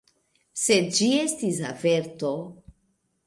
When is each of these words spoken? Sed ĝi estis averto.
Sed 0.61 0.87
ĝi 0.99 1.09
estis 1.17 1.59
averto. 1.73 2.31